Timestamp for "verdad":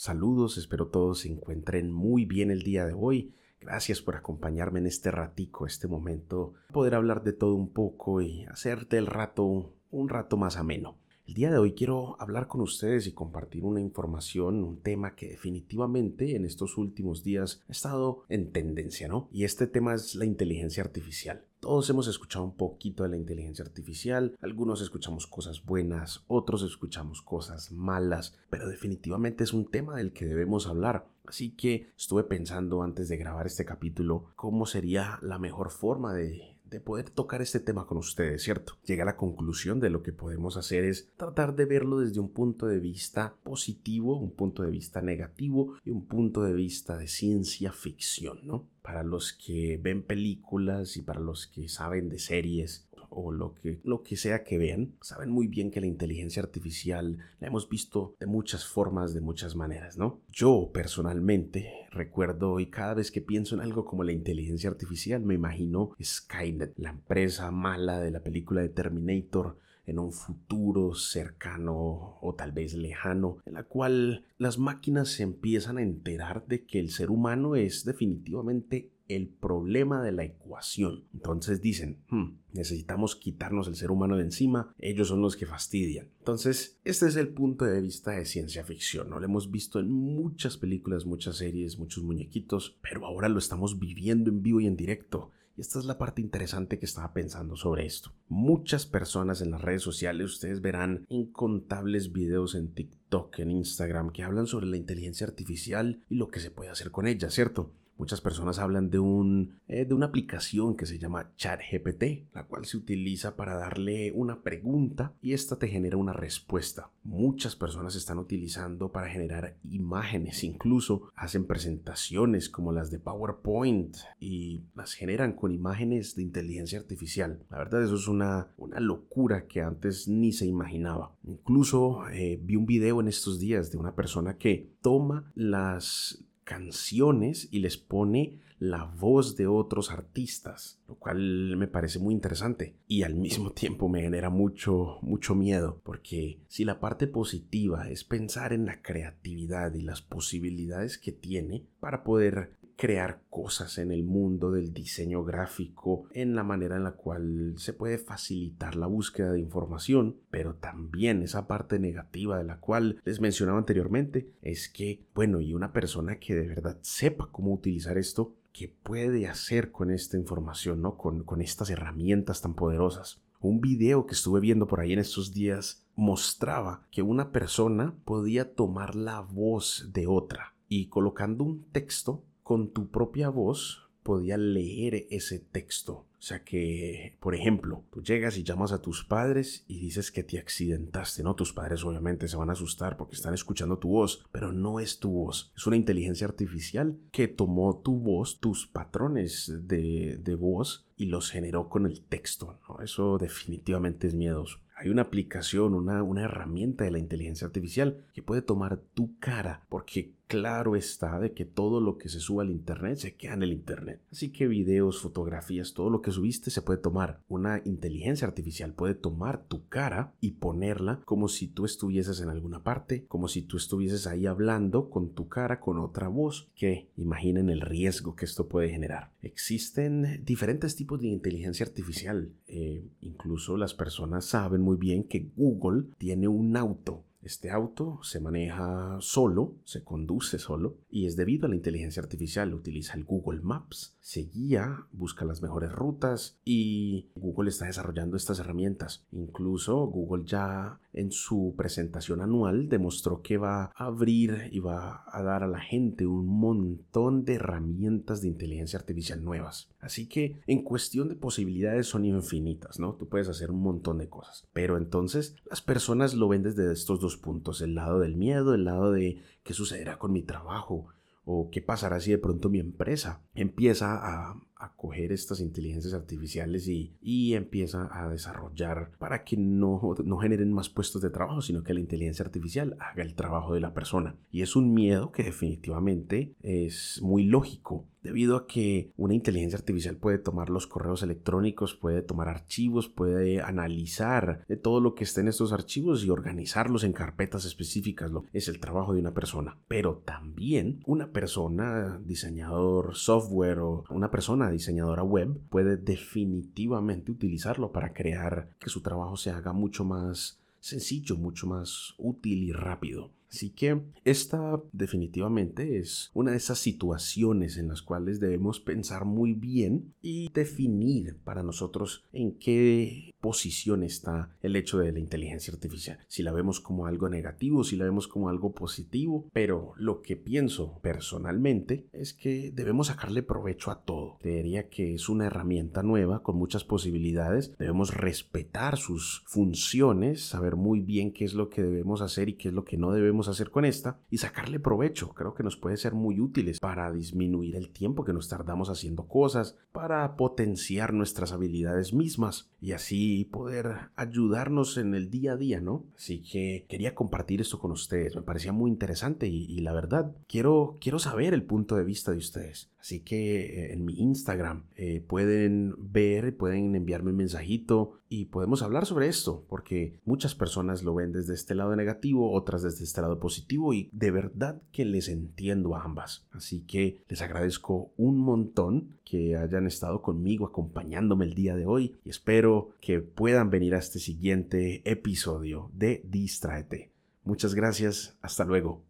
127.58-127.82, 166.46-166.78, 359.72-360.14, 374.10-374.62